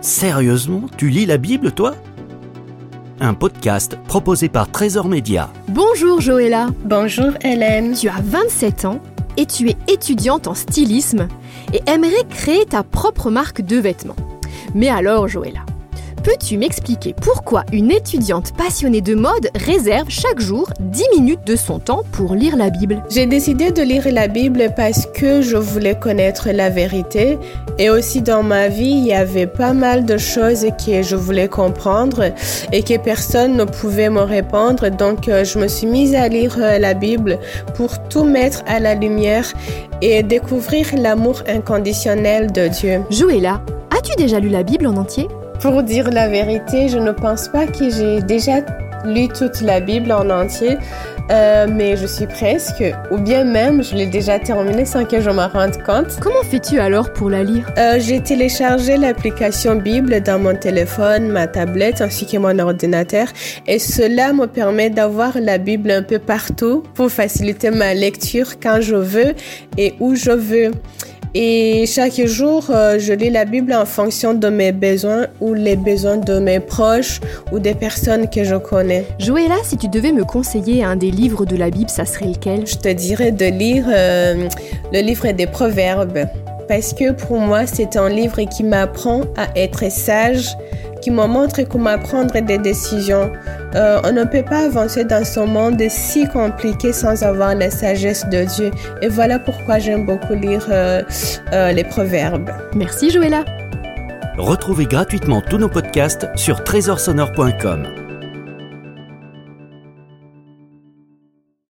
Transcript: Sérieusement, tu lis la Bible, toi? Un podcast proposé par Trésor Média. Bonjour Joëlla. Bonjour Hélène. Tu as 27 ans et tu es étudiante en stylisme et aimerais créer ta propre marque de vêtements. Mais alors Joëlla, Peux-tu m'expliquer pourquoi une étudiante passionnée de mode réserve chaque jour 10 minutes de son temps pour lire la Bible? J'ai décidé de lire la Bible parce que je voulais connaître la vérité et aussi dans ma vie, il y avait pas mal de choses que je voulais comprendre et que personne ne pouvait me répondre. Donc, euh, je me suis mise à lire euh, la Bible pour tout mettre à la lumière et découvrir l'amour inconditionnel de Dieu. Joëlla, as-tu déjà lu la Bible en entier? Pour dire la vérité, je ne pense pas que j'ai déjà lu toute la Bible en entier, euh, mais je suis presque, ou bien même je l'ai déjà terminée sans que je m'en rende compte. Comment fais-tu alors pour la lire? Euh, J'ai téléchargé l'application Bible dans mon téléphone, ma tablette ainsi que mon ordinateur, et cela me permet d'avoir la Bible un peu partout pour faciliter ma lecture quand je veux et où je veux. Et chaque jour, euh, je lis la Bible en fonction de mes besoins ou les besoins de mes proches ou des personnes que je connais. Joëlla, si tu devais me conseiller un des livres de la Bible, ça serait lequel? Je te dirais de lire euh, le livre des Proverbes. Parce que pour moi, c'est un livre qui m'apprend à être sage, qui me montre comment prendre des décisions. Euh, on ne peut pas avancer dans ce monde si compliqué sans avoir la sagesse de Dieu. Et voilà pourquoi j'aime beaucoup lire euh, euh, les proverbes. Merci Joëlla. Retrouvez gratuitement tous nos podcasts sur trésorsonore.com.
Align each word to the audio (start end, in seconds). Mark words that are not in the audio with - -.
Sérieusement, 0.00 0.82
tu 0.96 1.10
lis 1.10 1.26
la 1.26 1.36
Bible, 1.36 1.72
toi? 1.72 1.94
Un 3.20 3.34
podcast 3.34 3.98
proposé 4.08 4.48
par 4.48 4.70
Trésor 4.70 5.08
Média. 5.08 5.50
Bonjour 5.68 6.22
Joëlla. 6.22 6.68
Bonjour 6.84 7.32
Hélène. 7.42 7.92
Tu 7.92 8.08
as 8.08 8.22
27 8.22 8.86
ans 8.86 9.00
et 9.36 9.44
tu 9.44 9.68
es 9.68 9.76
étudiante 9.88 10.46
en 10.46 10.54
stylisme 10.54 11.28
et 11.74 11.82
aimerais 11.86 12.24
créer 12.30 12.64
ta 12.64 12.82
propre 12.82 13.30
marque 13.30 13.60
de 13.60 13.76
vêtements. 13.76 14.16
Mais 14.74 14.88
alors 14.88 15.28
Joëlla, 15.28 15.66
Peux-tu 16.22 16.58
m'expliquer 16.58 17.14
pourquoi 17.14 17.64
une 17.72 17.90
étudiante 17.90 18.54
passionnée 18.54 19.00
de 19.00 19.14
mode 19.14 19.48
réserve 19.54 20.10
chaque 20.10 20.38
jour 20.38 20.68
10 20.78 21.04
minutes 21.16 21.46
de 21.46 21.56
son 21.56 21.78
temps 21.78 22.02
pour 22.12 22.34
lire 22.34 22.58
la 22.58 22.68
Bible? 22.68 23.02
J'ai 23.08 23.24
décidé 23.24 23.70
de 23.70 23.80
lire 23.80 24.06
la 24.12 24.28
Bible 24.28 24.68
parce 24.76 25.06
que 25.06 25.40
je 25.40 25.56
voulais 25.56 25.98
connaître 25.98 26.50
la 26.50 26.68
vérité 26.68 27.38
et 27.78 27.88
aussi 27.88 28.20
dans 28.20 28.42
ma 28.42 28.68
vie, 28.68 28.90
il 28.90 29.06
y 29.06 29.14
avait 29.14 29.46
pas 29.46 29.72
mal 29.72 30.04
de 30.04 30.18
choses 30.18 30.66
que 30.84 31.02
je 31.02 31.16
voulais 31.16 31.48
comprendre 31.48 32.32
et 32.70 32.82
que 32.82 32.98
personne 32.98 33.56
ne 33.56 33.64
pouvait 33.64 34.10
me 34.10 34.20
répondre. 34.20 34.90
Donc, 34.90 35.26
euh, 35.26 35.44
je 35.44 35.58
me 35.58 35.68
suis 35.68 35.86
mise 35.86 36.14
à 36.14 36.28
lire 36.28 36.56
euh, 36.58 36.78
la 36.78 36.92
Bible 36.92 37.38
pour 37.76 37.98
tout 38.08 38.24
mettre 38.24 38.62
à 38.66 38.78
la 38.78 38.94
lumière 38.94 39.50
et 40.02 40.22
découvrir 40.22 40.86
l'amour 40.98 41.42
inconditionnel 41.48 42.52
de 42.52 42.68
Dieu. 42.68 43.00
Joëlla, 43.10 43.62
as-tu 43.90 44.14
déjà 44.16 44.38
lu 44.38 44.50
la 44.50 44.62
Bible 44.62 44.86
en 44.86 44.96
entier? 44.96 45.26
Pour 45.60 45.82
dire 45.82 46.10
la 46.10 46.28
vérité, 46.28 46.88
je 46.88 46.98
ne 46.98 47.12
pense 47.12 47.48
pas 47.48 47.66
que 47.66 47.90
j'ai 47.90 48.22
déjà 48.22 48.60
lu 49.04 49.28
toute 49.28 49.60
la 49.60 49.80
Bible 49.80 50.10
en 50.10 50.28
entier, 50.30 50.78
euh, 51.30 51.66
mais 51.70 51.96
je 51.96 52.06
suis 52.06 52.26
presque, 52.26 52.82
ou 53.10 53.18
bien 53.18 53.44
même 53.44 53.82
je 53.82 53.94
l'ai 53.94 54.06
déjà 54.06 54.38
terminée 54.38 54.84
sans 54.84 55.04
que 55.04 55.20
je 55.20 55.30
m'en 55.30 55.48
rende 55.48 55.76
compte. 55.84 56.18
Comment 56.20 56.42
fais-tu 56.50 56.80
alors 56.80 57.12
pour 57.12 57.30
la 57.30 57.42
lire? 57.44 57.66
Euh, 57.78 57.98
J'ai 57.98 58.20
téléchargé 58.20 58.96
l'application 58.96 59.76
Bible 59.76 60.20
dans 60.22 60.38
mon 60.38 60.56
téléphone, 60.56 61.28
ma 61.28 61.46
tablette 61.46 62.00
ainsi 62.00 62.26
que 62.26 62.38
mon 62.38 62.58
ordinateur, 62.58 63.28
et 63.66 63.78
cela 63.78 64.32
me 64.32 64.46
permet 64.46 64.90
d'avoir 64.90 65.38
la 65.40 65.58
Bible 65.58 65.90
un 65.90 66.02
peu 66.02 66.18
partout 66.18 66.82
pour 66.94 67.10
faciliter 67.10 67.70
ma 67.70 67.94
lecture 67.94 68.58
quand 68.60 68.80
je 68.80 68.96
veux 68.96 69.34
et 69.76 69.94
où 70.00 70.14
je 70.14 70.32
veux. 70.32 70.70
Et 71.32 71.86
chaque 71.86 72.20
jour, 72.26 72.66
euh, 72.70 72.98
je 72.98 73.12
lis 73.12 73.30
la 73.30 73.44
Bible 73.44 73.72
en 73.72 73.86
fonction 73.86 74.34
de 74.34 74.48
mes 74.48 74.72
besoins 74.72 75.28
ou 75.40 75.54
les 75.54 75.76
besoins 75.76 76.16
de 76.16 76.40
mes 76.40 76.58
proches 76.58 77.20
ou 77.52 77.60
des 77.60 77.74
personnes 77.74 78.28
que 78.28 78.42
je 78.42 78.56
connais. 78.56 79.04
Joëlla, 79.20 79.54
si 79.62 79.76
tu 79.76 79.86
devais 79.86 80.10
me 80.10 80.24
conseiller 80.24 80.82
un 80.82 80.96
des 80.96 81.12
livres 81.12 81.44
de 81.44 81.54
la 81.54 81.70
Bible, 81.70 81.88
ça 81.88 82.04
serait 82.04 82.26
lequel? 82.26 82.66
Je 82.66 82.76
te 82.76 82.88
dirais 82.88 83.30
de 83.30 83.46
lire 83.46 83.84
euh, 83.88 84.48
le 84.92 85.00
livre 85.00 85.30
des 85.30 85.46
Proverbes. 85.46 86.26
Parce 86.66 86.92
que 86.92 87.12
pour 87.12 87.38
moi, 87.38 87.64
c'est 87.66 87.96
un 87.96 88.08
livre 88.08 88.42
qui 88.42 88.64
m'apprend 88.64 89.22
à 89.36 89.56
être 89.56 89.90
sage, 89.90 90.56
qui 91.00 91.10
me 91.10 91.26
montre 91.26 91.62
comment 91.62 91.98
prendre 91.98 92.38
des 92.40 92.58
décisions. 92.58 93.32
Euh, 93.74 94.00
on 94.04 94.12
ne 94.12 94.24
peut 94.24 94.42
pas 94.42 94.66
avancer 94.66 95.04
dans 95.04 95.24
ce 95.24 95.40
monde 95.40 95.82
si 95.88 96.26
compliqué 96.26 96.92
sans 96.92 97.22
avoir 97.22 97.54
la 97.54 97.70
sagesse 97.70 98.26
de 98.28 98.44
Dieu. 98.44 98.70
Et 99.02 99.08
voilà 99.08 99.38
pourquoi 99.38 99.78
j'aime 99.78 100.06
beaucoup 100.06 100.34
lire 100.34 100.66
euh, 100.70 101.02
euh, 101.52 101.72
les 101.72 101.84
proverbes. 101.84 102.50
Merci 102.74 103.10
Joëlla. 103.10 103.44
Retrouvez 104.38 104.86
gratuitement 104.86 105.42
tous 105.42 105.58
nos 105.58 105.68
podcasts 105.68 106.26
sur 106.34 106.64
trésorsonore.com. 106.64 108.09